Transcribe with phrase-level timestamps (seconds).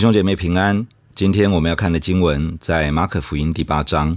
[0.00, 0.86] 弟兄姐妹平安。
[1.14, 4.16] 今天我们要看的经文在马可福音第八章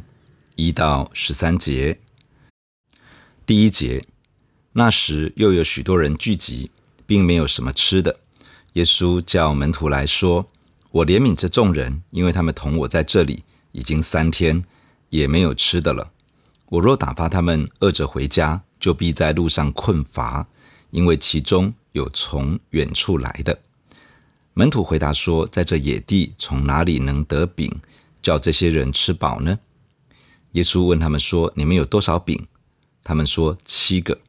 [0.55, 2.00] 一到十三节。
[3.45, 4.05] 第一节，
[4.71, 6.71] 那时又有许多人聚集，
[7.05, 8.18] 并没有什么吃的。
[8.75, 10.50] 耶稣叫门徒来说
[10.89, 14.64] ：“我怜悯这众人，因为他们同我在这里已经三天，
[15.09, 16.14] 也没有吃的了。
[16.68, 20.47] 我若打发他们饿着回家，就必在路上困乏，
[20.92, 23.59] 因为其中有从远处来的。”
[24.56, 27.82] 门徒回答说：“在这野地，从哪里能得饼，
[28.21, 29.57] 叫这些人吃饱呢？”
[30.54, 32.48] 耶稣问他们说：“你们有多少饼？”
[33.03, 34.20] 他们说：“七个。”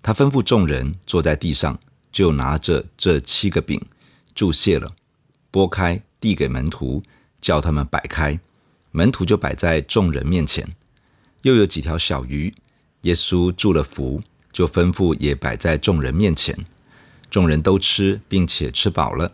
[0.00, 1.78] 他吩咐众人坐在地上，
[2.12, 3.80] 就拿着这七个饼，
[4.32, 4.94] 祝谢了，
[5.50, 7.02] 拨开，递给门徒，
[7.40, 8.38] 叫他们摆开。
[8.92, 10.68] 门徒就摆在众人面前。
[11.42, 12.54] 又有几条小鱼，
[13.00, 16.56] 耶稣祝了福，就吩咐也摆在众人面前。
[17.32, 19.32] 众人都吃，并且吃饱了，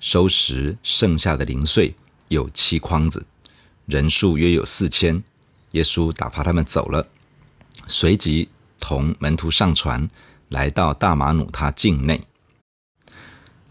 [0.00, 1.94] 收拾剩下的零碎
[2.26, 3.24] 有七筐子，
[3.86, 5.22] 人数约有四千。
[5.70, 7.06] 耶稣打发他们走了，
[7.86, 8.48] 随即
[8.80, 10.10] 同门徒上船，
[10.48, 12.22] 来到大马努他境内。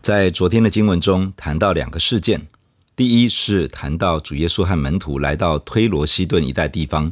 [0.02, 2.48] 在昨天的经文中谈到两个事件，
[2.96, 7.12] 第一是谈到主耶稣和门徒来到推罗西顿一带地方，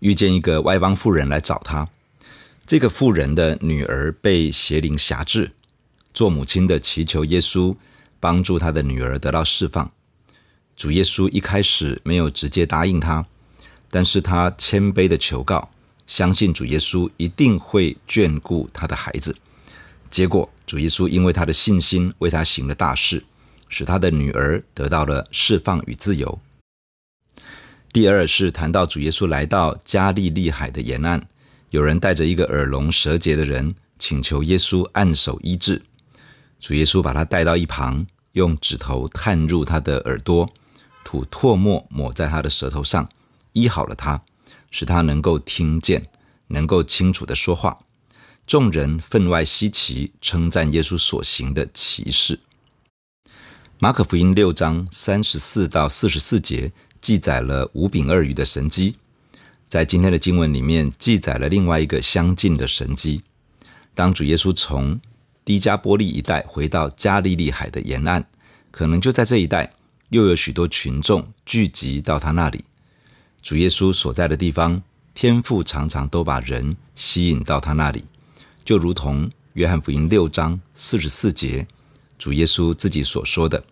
[0.00, 1.88] 遇见一个外邦妇人来找他。
[2.66, 5.52] 这个妇人的女儿被邪灵挟制。
[6.16, 7.76] 做母亲的祈求耶稣
[8.18, 9.92] 帮助他的女儿得到释放。
[10.74, 13.26] 主耶稣一开始没有直接答应他，
[13.90, 15.68] 但是他谦卑的求告，
[16.06, 19.36] 相信主耶稣一定会眷顾他的孩子。
[20.10, 23.22] 结果，主耶稣因为他的信心为他行了大事，
[23.68, 26.40] 使他的女儿得到了释放与自由。
[27.92, 31.28] 第二是谈到主耶稣来到加利利海的沿岸，
[31.68, 35.82] 有人带着一个耳聋舌结的人，请求耶稣按手医治。
[36.58, 40.48] 主耶稣把他带到一旁，用指头探入他的耳朵，
[41.04, 43.08] 吐唾沫抹在他的舌头上，
[43.52, 44.22] 医好了他，
[44.70, 46.04] 使他能够听见，
[46.48, 47.78] 能够清楚地说话。
[48.46, 52.40] 众人分外稀奇，称赞耶稣所行的奇事。
[53.78, 58.96] 马可福音六章三十四到四十四节记载了五饼二鱼的神迹，
[59.68, 63.22] 在今天的经文里面记载了另外一个相近的神迹。
[63.94, 65.00] 当主耶稣从
[65.46, 68.24] 低加波利一带回到加利利海的沿岸，
[68.72, 69.72] 可能就在这一带，
[70.08, 72.64] 又有许多群众聚集到他那里。
[73.40, 74.82] 主耶稣所在的地方，
[75.14, 78.02] 天父常常都把人吸引到他那里，
[78.64, 81.64] 就如同约翰福音六章四十四节，
[82.18, 83.62] 主耶稣自己所说的：“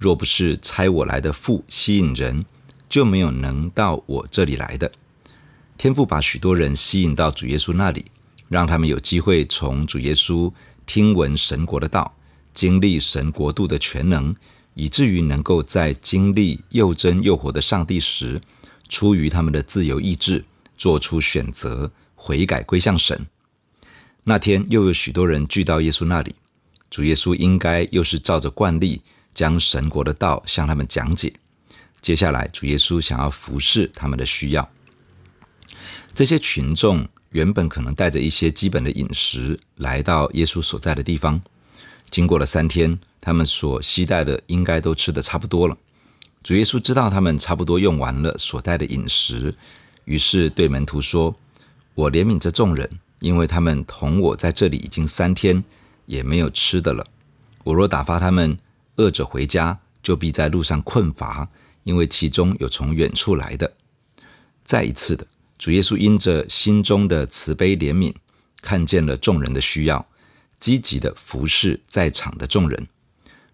[0.00, 2.44] 若不是差我来的父吸引人，
[2.88, 4.90] 就没有能到我这里来的。”
[5.78, 8.06] 天父把许多人吸引到主耶稣那里，
[8.48, 10.52] 让他们有机会从主耶稣。
[10.86, 12.16] 听闻神国的道，
[12.52, 14.34] 经历神国度的全能，
[14.74, 18.40] 以至于能够在经历又真又活的上帝时，
[18.88, 20.44] 出于他们的自由意志，
[20.76, 23.26] 做出选择，悔改归向神。
[24.24, 26.34] 那天又有许多人聚到耶稣那里，
[26.90, 29.02] 主耶稣应该又是照着惯例，
[29.34, 31.32] 将神国的道向他们讲解。
[32.00, 34.68] 接下来，主耶稣想要服侍他们的需要，
[36.14, 37.08] 这些群众。
[37.32, 41.40] 原本可能带着一些基本的饮食来到耶稣所在的地方，
[42.10, 45.74] 经过了三天，他们所携带的应该都吃的差不多了。
[46.42, 49.54] 主耶稣知道他们差不多用完了所带的饮食，
[50.04, 51.34] 于是对门徒说
[51.96, 52.86] ：“我怜悯这众人，
[53.20, 55.64] 因为他们同我在这里已经三天，
[56.04, 57.06] 也没有吃的了。
[57.64, 58.58] 我若打发他们
[58.96, 61.48] 饿着回家，就必在路上困乏，
[61.84, 63.72] 因为其中有从远处来的。”
[64.62, 65.26] 再一次的。
[65.62, 68.12] 主耶稣因着心中的慈悲怜悯，
[68.62, 70.04] 看见了众人的需要，
[70.58, 72.88] 积极的服侍在场的众人。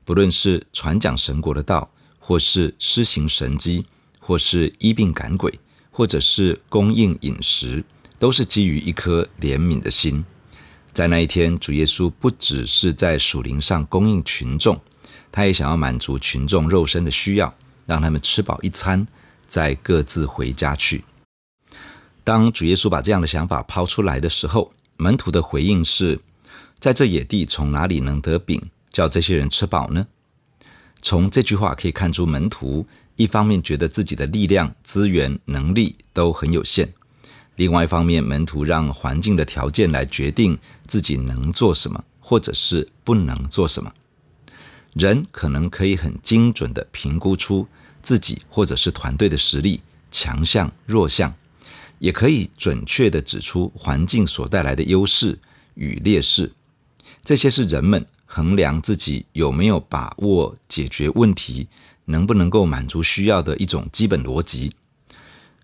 [0.07, 3.85] 不论是传讲神国的道，或是施行神迹，
[4.19, 5.61] 或是医病赶鬼，
[5.91, 7.85] 或者是供应饮食，
[8.19, 10.25] 都是基于一颗怜悯的心。
[10.95, 14.81] 在那一天，主耶稣不只是在属灵上供应群众，
[15.31, 17.55] 他也想要满足群众肉身的需要，
[17.85, 19.07] 让他们吃饱一餐，
[19.47, 21.05] 再各自回家去。
[22.29, 26.21] 当主耶稣把这样的想法抛出来的时候，门徒的回应是：
[26.79, 30.07] 在这野地，从哪里能得饼，叫这些人吃饱呢？
[31.01, 32.87] 从这句话可以看出，门徒
[33.17, 36.89] 一方面觉得自己的力量、资源、能力都很有限；
[37.57, 43.91] 另外一方面，门徒让环境的条件来决定自己能做什么，或者是不能做什么。
[44.93, 47.67] 人可能可以很精准地评估出
[48.03, 51.35] 自己或者是团队的实力、强项、弱项。
[51.99, 55.39] 也可以准确地指出环境所带来的优势
[55.75, 56.53] 与劣势，
[57.25, 61.67] 这些是人们衡量自己有没有把握解决问题，
[62.07, 64.75] 能不能够满足需要的一种基本逻辑。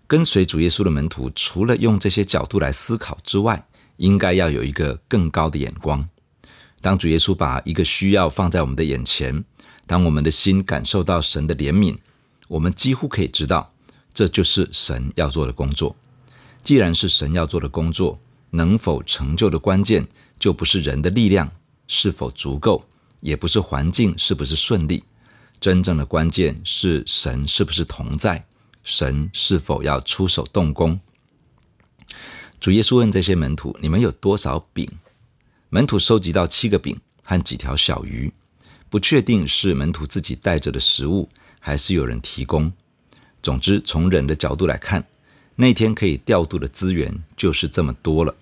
[0.07, 3.65] 跟随主耶稣的门徒，除了用这些角度来思考之外，
[3.97, 6.07] 应该要有一个更高的眼光。
[6.81, 9.43] 当主耶稣把一个需要放在我们的眼前，
[9.87, 11.97] 当我们的心感受到神的怜悯，
[12.47, 13.73] 我们几乎可以知道，
[14.13, 15.95] 这就是神要做的工作。
[16.65, 18.19] 既然是神要做的工作，
[18.49, 20.07] 能否成就的关键，
[20.39, 21.51] 就不是人的力量
[21.87, 22.83] 是否足够，
[23.21, 25.03] 也不是环境是不是顺利，
[25.59, 28.43] 真正的关键是神是不是同在。
[28.83, 30.99] 神是否要出手动工？
[32.59, 34.87] 主耶稣问这些门徒：“你们有多少饼？”
[35.69, 38.33] 门徒收集到七个饼和几条小鱼，
[38.89, 41.29] 不确定是门徒自己带着的食物，
[41.59, 42.73] 还是有人提供。
[43.43, 45.05] 总之，从人的角度来看，
[45.55, 48.35] 那天可以调度的资源就是这么多了。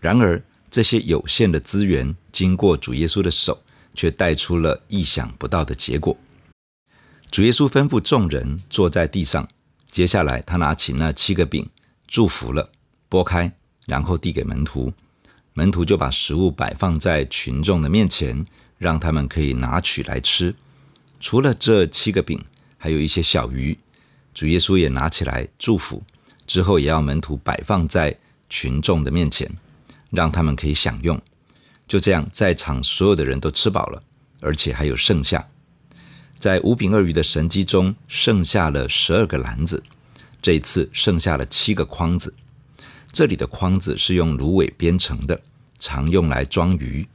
[0.00, 3.62] 然而，这些有限的资源经过主耶稣的手，
[3.94, 6.16] 却带出了意想不到的结果。
[7.30, 9.48] 主耶稣吩咐众人坐在地上。
[9.90, 11.68] 接下来，他拿起那七个饼，
[12.06, 12.70] 祝福了，
[13.08, 13.52] 拨开，
[13.86, 14.92] 然后递给门徒。
[15.52, 18.44] 门徒就把食物摆放在群众的面前，
[18.78, 20.54] 让他们可以拿取来吃。
[21.20, 22.44] 除了这七个饼，
[22.76, 23.78] 还有一些小鱼。
[24.34, 26.02] 主耶稣也拿起来祝福，
[26.46, 28.18] 之后也要门徒摆放在
[28.48, 29.50] 群众的面前，
[30.10, 31.20] 让他们可以享用。
[31.86, 34.02] 就这样，在场所有的人都吃饱了，
[34.40, 35.48] 而且还有剩下。
[36.38, 39.82] 在五饼二鱼的神迹中，剩下了十二个篮子。
[40.42, 42.34] 这一次剩下了七个筐子。
[43.12, 45.40] 这里的筐子是用芦苇编成的，
[45.78, 47.06] 常用来装鱼。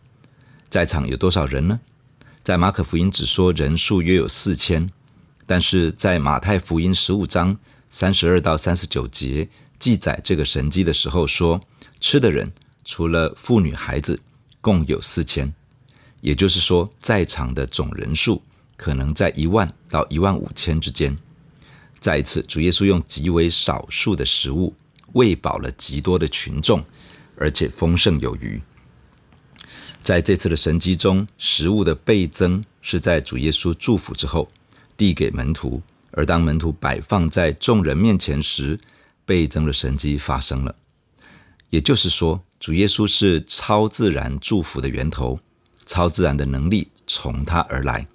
[0.69, 1.79] 在场有多少人呢？
[2.43, 4.89] 在马可福音只说人数约有四千，
[5.45, 7.57] 但是在马太福音十五章
[7.89, 9.49] 三十二到三十九节
[9.79, 11.59] 记载这个神迹的时候说，
[11.99, 12.51] 吃的人
[12.85, 14.19] 除了妇女孩子，
[14.61, 15.53] 共有四千。
[16.21, 18.41] 也就是说，在场的总人数。
[18.81, 21.17] 可能在一万到一万五千之间。
[21.99, 24.73] 再一次，主耶稣用极为少数的食物
[25.11, 26.81] 喂饱了极多的群众，
[27.35, 28.61] 而且丰盛有余。
[30.01, 34.49] 在这次的神迹中，食物的倍增是在主耶稣祝福之后
[34.95, 38.79] 递给门徒，而当门徒摆放在众人面前时，
[39.25, 40.75] 倍增的神迹发生了。
[41.69, 45.39] 也就是说，主耶稣是超自然祝福的源头，
[45.85, 48.07] 超自然的能力从他而来。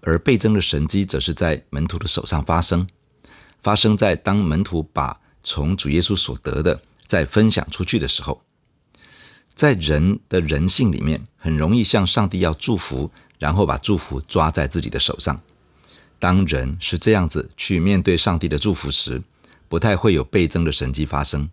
[0.00, 2.86] 而倍增的神迹则是在门徒的手上发生，
[3.62, 8.42] 发生在当门徒把从主耶稣所得的再分享出去的时候，
[9.54, 15.40] 在人的人性里面，很容易向上帝要祝福，然后把祝福抓在自己的手上。
[16.24, 19.22] 当人是这样子去面对上帝的祝福时，
[19.68, 21.50] 不太会有倍增的神迹发生。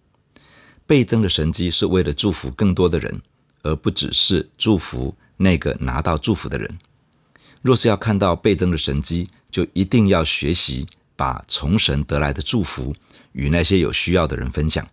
[0.88, 3.22] 倍增的神迹是为了祝福更多的人，
[3.64, 6.80] 而不只是祝福那个拿到祝福的人。
[7.62, 12.96] 若是要看到倍增的神迹，就一定要学习把从神得来的祝福
[13.34, 14.88] 与那些有需要的人分享，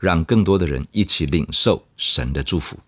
[0.00, 2.80] 让更多的人一起领受神的祝福。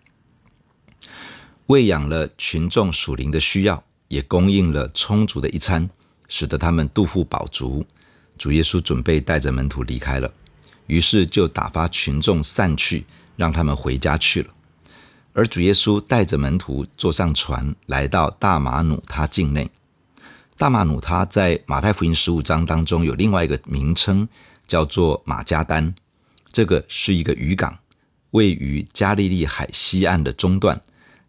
[1.67, 5.89] 喂养了群众属灵的需要，也供应了充足的一餐，
[6.27, 7.85] 使得他们肚腹饱足。
[8.37, 10.31] 主耶稣准备带着门徒离开了，
[10.87, 14.53] 于是就打发群众散去，让他们回家去了。
[15.33, 19.69] 而主耶稣带着门徒坐上船，来到大马努他境内。
[20.57, 24.27] 大马努他在马太福音十五章当中有另外一个名称，
[24.67, 25.95] 叫做马加丹。
[26.51, 27.79] 这个是一个渔港，
[28.31, 30.79] 位于加利利海西岸的中段，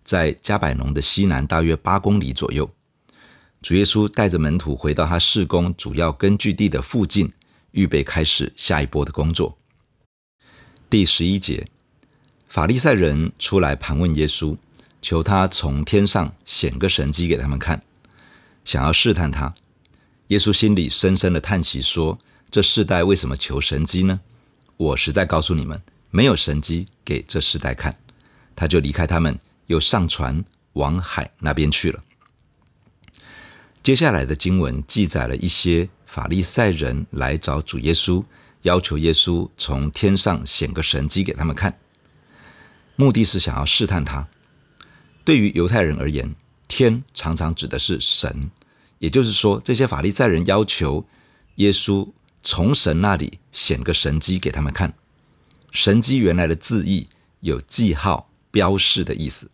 [0.03, 2.71] 在加百农的西南大约八公里左右。
[3.65, 7.33] 主耶稣带着门徒回到他事工主要根据地的附近，
[7.71, 9.57] 预备开始下一波的工作。
[10.91, 11.67] 第十一节。
[12.47, 14.55] 法利赛人出来盘问耶稣，
[15.01, 17.83] 求他从天上显个神迹给他们看，
[18.67, 19.55] 想要试探他。
[20.27, 22.19] 耶稣心里深深的叹息说
[22.53, 24.21] ：“这世代为什么求神迹呢？
[24.77, 25.81] 我实在告诉你们，
[26.11, 27.97] 没有神迹给这世代看。”
[28.55, 30.45] 他就离开他们，又上船
[30.75, 32.05] 往海那边去了。
[33.85, 38.25] 接下来的经文记载了一些法利赛人来找主耶稣，
[38.63, 41.79] 要求耶稣从天上显个神迹给他们看。
[42.97, 44.27] 目的是想要试探他。
[45.23, 46.35] 对于犹太人而言，
[46.67, 48.51] 天常常指的是神，
[49.01, 51.07] 也就是说，这些法利赛人要求
[51.57, 52.09] 耶稣
[52.43, 54.95] 从神那里显个神迹给他们看。
[55.73, 57.07] 神迹原来的字义
[57.41, 59.51] 有记号、标示的意思，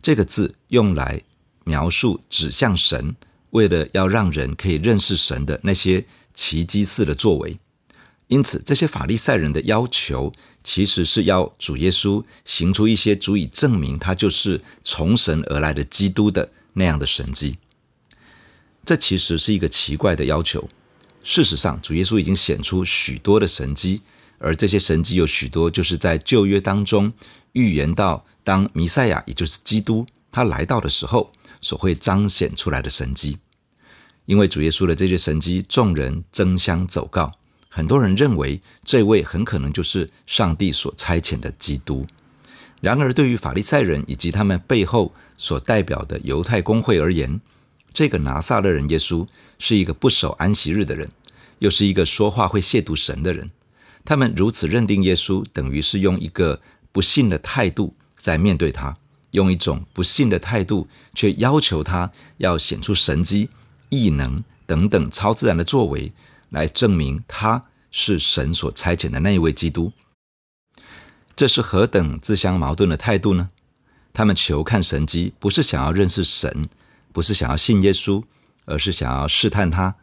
[0.00, 1.20] 这个字用来
[1.64, 3.14] 描述指向神，
[3.50, 6.04] 为了要让人可以认识神的那些
[6.34, 7.58] 奇迹似的作为。
[8.28, 17.58] 因此，这些法利赛人的要求其实是要主耶稣行出一些足以证明他就是从神而来的基督的那样的神迹。
[18.84, 20.70] 这其实是一个奇怪的要求。
[21.24, 24.00] 事实上，主耶稣已经显出许多的神迹，
[24.38, 27.12] 而这些神迹有许多就是在旧约当中
[27.52, 33.38] 预言到，当弥赛亚，也就是基督，他来到的时候所会彰显出来的神迹。
[34.26, 37.32] 因为主耶稣的这些神迹，众人争相走告，
[37.68, 42.06] 很多人认为这位很可能就是上帝所差遣的基督。
[42.80, 47.40] 然而，对于法利赛人以及他们背后所代表的犹太公会而言，
[47.92, 49.26] 这个拿撒勒人耶稣
[49.58, 51.10] 是一个不守安息日的人，
[51.58, 53.50] 又是一个说话会亵渎神的人。
[54.04, 56.60] 他们如此认定耶稣，等于是用一个
[56.92, 58.96] 不信的态度在面对他，
[59.32, 63.50] 用一种不信的态度，却要求他要显出神迹、
[63.88, 66.12] 异能等等超自然的作为，
[66.48, 69.92] 来证明他是神所差遣的那一位基督。
[71.34, 73.50] 这是何等自相矛盾的态度呢？
[74.12, 76.68] 他们求看神迹，不是想要认识神。
[77.12, 78.22] 不是想要信耶稣，
[78.66, 79.96] 而是想要试探他，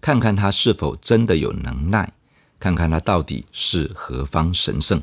[0.00, 2.14] 看看他是否真的有能耐，
[2.58, 5.02] 看看他到底是何方神圣。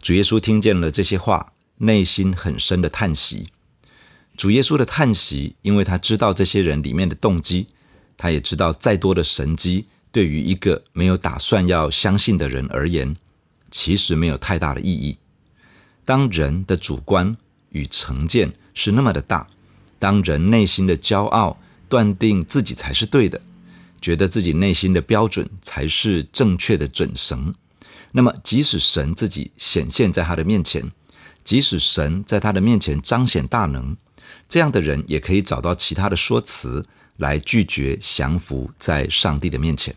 [0.00, 3.50] 主耶稣听见了这些话，内心很深的叹息。
[4.36, 7.68] 主耶稣的叹息，因为他知道这些人里面的动机，
[8.16, 13.16] 他也知道再多的神迹，对于一个没有打算要相信的人而言，
[13.70, 15.16] 其实没有太大的意义。
[16.04, 17.36] 当人的主观
[17.70, 19.48] 与成见是那么的大。
[19.98, 23.40] 当人内心的骄傲断定自己才是对的，
[24.00, 27.54] 觉得自己内心的标准才是正确的准绳，
[28.12, 30.92] 那么即使神自己显现在他的面前，
[31.46, 33.96] 即使神在他的面前彰显大能，
[34.48, 36.84] 这样的人也可以找到其他的说辞
[37.16, 39.94] 来拒绝降服在上帝的面前。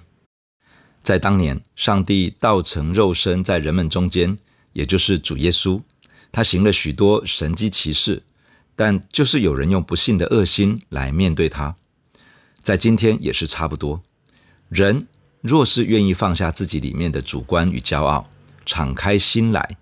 [1.01, 4.37] 在当年，上帝道成肉身在人们中间，
[4.73, 5.81] 也就是主耶稣，
[6.31, 8.21] 他行了许多神迹奇事。
[8.75, 11.75] 但就是有人用不信的恶心来面对他，
[12.61, 14.03] 在今天也是差不多。
[14.69, 15.07] 人
[15.41, 18.29] 若是愿意放下自己里面的主观与骄傲，
[18.67, 19.77] 敞开心来，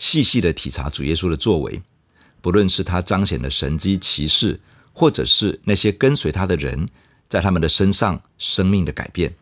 [0.00, 1.82] 细细的体察主耶稣的作为，
[2.40, 4.58] 不论是他彰显的神迹奇事，
[4.94, 6.88] 或者是那些跟随他的人
[7.28, 9.34] 在他们的身上生命的改变，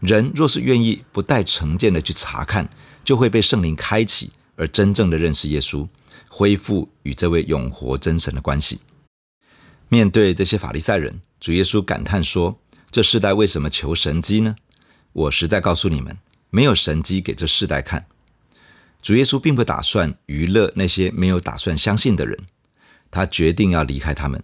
[0.00, 2.68] 人若是愿意不带成见的去查看，
[3.04, 5.86] 就会被圣灵开启，而真正的认识耶稣。
[6.28, 8.80] 恢复与这位永活真神的关系。
[9.88, 12.58] 面对这些法利赛人，主耶稣感叹说
[12.90, 14.56] ：“这世代为什么求神迹呢？
[15.12, 16.18] 我实在告诉你们，
[16.50, 18.06] 没有神迹给这世代看。”
[19.06, 22.36] 主耶稣并不打算娱乐那些没有打算相信的人，
[23.08, 24.42] 他决定要离开他们。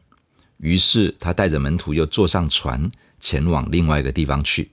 [0.59, 2.89] 于是他带着门徒又坐上船，
[3.19, 4.71] 前往另外一个地方去。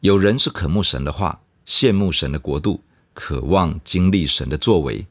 [0.00, 2.82] 有人是渴慕神的话，羡慕神的国度，
[3.14, 5.06] 渴望经历神的作为。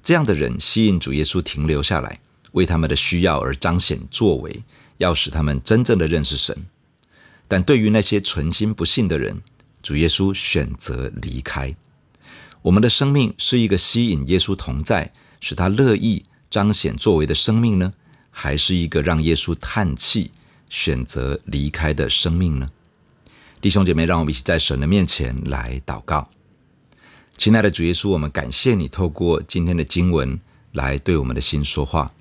[0.00, 2.20] 这样的人吸引主耶稣停留下来，
[2.52, 4.62] 为他们的需要而彰显作为，
[4.98, 6.56] 要使他们真正的认识神。
[7.48, 9.42] 但对于那些存心不信的人，
[9.82, 11.74] 主耶稣选择离开。
[12.66, 17.92] 我们的生命是一个吸引耶稣同在，使他乐意彰显作为的生命呢，
[18.32, 20.32] 还是一个让耶稣叹气、
[20.68, 22.68] 选择离开的生命呢？
[23.60, 26.28] 弟兄姐妹，让我们一起在神的面前来祷告。
[27.38, 30.40] 亲爱的主耶稣，我们感谢你透过今天的经文
[30.72, 32.12] 来对我们的心说话。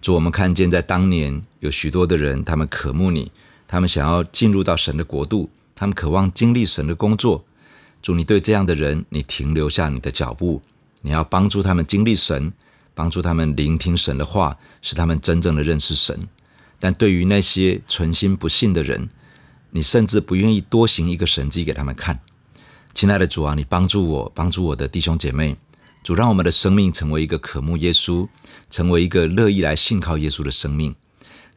[0.00, 3.30] 主，我们看见在当年有许多的人，他们渴慕你，
[3.68, 7.44] 他们想要进入到神的国度，他们渴望经历神的工作。
[8.04, 10.60] 主，你对这样的人，你停留下你的脚步，
[11.00, 12.52] 你要帮助他们经历神，
[12.92, 16.28] 帮助他们聆听神的话，使他们真正的认识神。
[16.78, 19.08] 但对于那些存心不信的人，
[19.70, 22.20] 你甚至不愿意多行一个神迹给他们看。
[22.92, 25.56] 亲爱的主啊，你帮助我，帮助我的弟兄姐妹。
[26.02, 28.28] 主，让我们的生命成为一个渴慕耶稣，
[28.68, 30.94] 成为一个乐意来信靠耶稣的生命。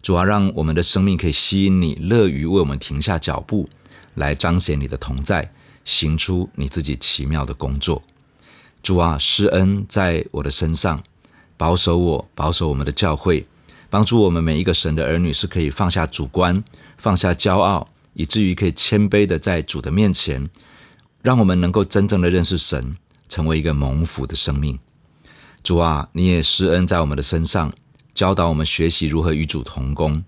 [0.02, 3.68] 主啊，让我们的生命可以吸引你，乐于为我们停下脚步，
[4.16, 5.52] 来彰显你的同在，
[5.88, 8.04] 行出你自己奇妙的工作。
[8.84, 11.02] 主啊，施恩在我的身上，
[11.56, 13.48] 保守我，保守我们的教会，
[13.90, 16.62] 帮助我们每一个神的儿女是可以放下主观，
[16.98, 20.48] 放下骄傲，以至于可以谦卑的在主的面前。
[21.22, 22.98] 让我们能够真正的认识神，
[23.30, 24.78] 成为一个蒙福的生命。
[25.64, 27.74] 主啊，你也施恩在我们的身上，
[28.14, 30.24] 教导我们学习如何与主同工。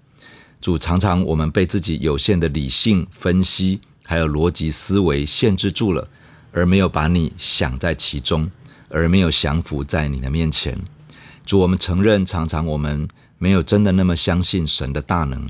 [0.59, 6.07] 主，常常我们被自己有限的理性分析还有逻辑思维限制住了，
[6.51, 8.49] 而没有把你想在其中，
[8.89, 10.75] 而没有降服在你的面前。
[11.45, 15.47] 主，我们承认，常常我们没有真的那么相信神的大能。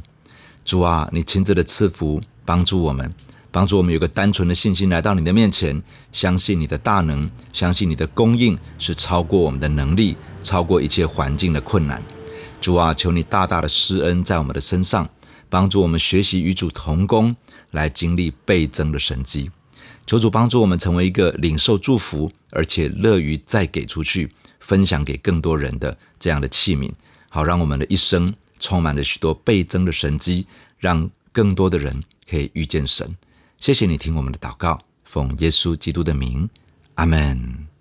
[0.65, 3.13] 主啊，你亲自的赐福帮助我们。
[3.49, 12.03] 帮助我们有个单纯的信心来到你的面前，相信你的大能，相信你的供应是超过我们的能力，超过一切环境的困难。
[12.59, 15.07] 主啊，求你大大的施恩在我们的身上，
[15.49, 17.33] 帮助我们学习与主同工，
[17.71, 19.51] 来经历倍增的神迹。
[20.05, 26.91] 求主帮助我们成为一个领受祝福，而且乐于再给出去，分享给更多人的这样的器皿，
[27.29, 30.47] 好让我们的一生充满了许多倍增的神迹，
[30.79, 33.15] 让更多的人可以遇见神。
[33.59, 36.49] 谢谢你听我们的祷告，奉耶稣基督的名，
[36.95, 37.78] 阿门。